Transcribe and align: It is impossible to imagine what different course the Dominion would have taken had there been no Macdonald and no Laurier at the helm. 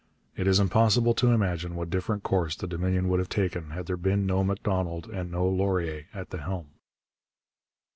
It 0.35 0.47
is 0.47 0.59
impossible 0.59 1.13
to 1.13 1.29
imagine 1.29 1.75
what 1.75 1.91
different 1.91 2.23
course 2.23 2.55
the 2.55 2.65
Dominion 2.65 3.07
would 3.07 3.19
have 3.19 3.29
taken 3.29 3.69
had 3.69 3.85
there 3.85 3.97
been 3.97 4.25
no 4.25 4.43
Macdonald 4.43 5.05
and 5.07 5.29
no 5.29 5.47
Laurier 5.47 6.07
at 6.11 6.31
the 6.31 6.39
helm. 6.41 6.71